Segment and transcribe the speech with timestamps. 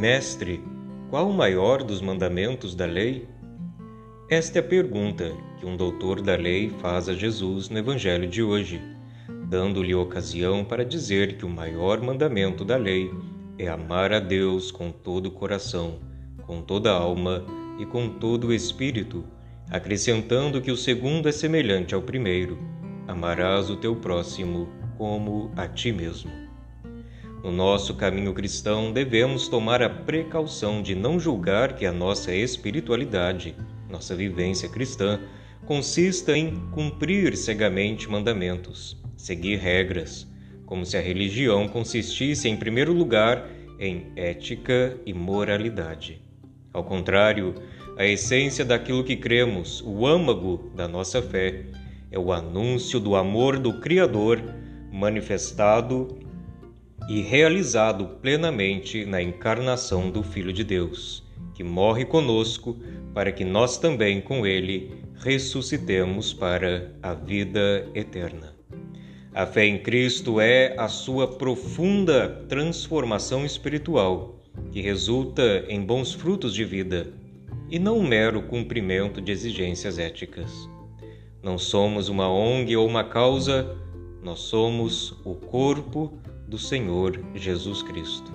[0.00, 0.64] Mestre,
[1.10, 3.28] qual o maior dos mandamentos da lei?
[4.30, 8.42] Esta é a pergunta que um doutor da lei faz a Jesus no Evangelho de
[8.42, 8.80] hoje,
[9.46, 13.10] dando-lhe ocasião para dizer que o maior mandamento da lei
[13.58, 15.98] é amar a Deus com todo o coração,
[16.46, 17.44] com toda a alma
[17.78, 19.22] e com todo o espírito,
[19.70, 22.58] acrescentando que o segundo é semelhante ao primeiro:
[23.06, 26.49] amarás o teu próximo como a ti mesmo.
[27.42, 33.56] No nosso caminho cristão, devemos tomar a precaução de não julgar que a nossa espiritualidade,
[33.88, 35.18] nossa vivência cristã,
[35.64, 40.28] consista em cumprir cegamente mandamentos, seguir regras,
[40.66, 46.20] como se a religião consistisse, em primeiro lugar, em ética e moralidade.
[46.74, 47.54] Ao contrário,
[47.96, 51.64] a essência daquilo que cremos, o âmago da nossa fé,
[52.10, 54.42] é o anúncio do amor do Criador
[54.92, 56.18] manifestado
[57.08, 62.76] e realizado plenamente na encarnação do Filho de Deus, que morre conosco
[63.14, 68.54] para que nós também com ele ressuscitemos para a vida eterna.
[69.32, 74.40] A fé em Cristo é a sua profunda transformação espiritual,
[74.72, 77.12] que resulta em bons frutos de vida
[77.70, 80.68] e não um mero cumprimento de exigências éticas.
[81.42, 83.76] Não somos uma ONG ou uma causa,
[84.22, 86.18] nós somos o corpo
[86.50, 88.32] do Senhor Jesus Cristo.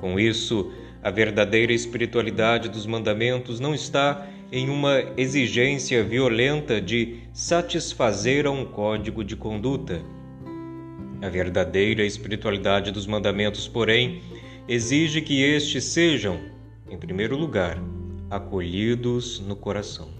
[0.00, 0.70] Com isso,
[1.02, 8.66] a verdadeira espiritualidade dos mandamentos não está em uma exigência violenta de satisfazer a um
[8.66, 10.02] código de conduta.
[11.22, 14.20] A verdadeira espiritualidade dos mandamentos, porém,
[14.68, 16.38] exige que estes sejam,
[16.90, 17.78] em primeiro lugar,
[18.30, 20.10] acolhidos no coração,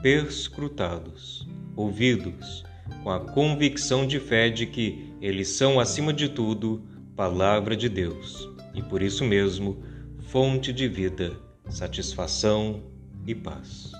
[0.00, 2.64] perscrutados, ouvidos,
[3.02, 6.82] com a convicção de fé de que eles são, acima de tudo,
[7.16, 9.82] palavra de Deus e por isso mesmo
[10.28, 11.36] fonte de vida,
[11.68, 12.82] satisfação
[13.26, 13.90] e paz.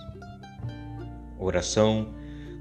[1.39, 2.15] Oração: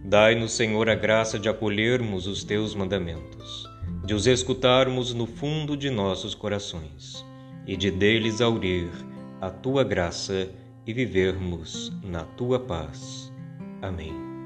[0.03, 3.69] Dai-nos, Senhor, a graça de acolhermos os teus mandamentos,
[4.05, 7.25] de os escutarmos no fundo de nossos corações
[7.65, 8.89] e de deles aurir
[9.41, 10.49] a tua graça
[10.85, 13.31] e vivermos na tua paz.
[13.81, 14.36] Amém.